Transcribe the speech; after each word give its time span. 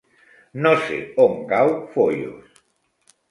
No 0.65 0.71
sé 0.85 0.97
on 1.25 1.35
cau 1.51 1.69
Foios. 1.97 2.59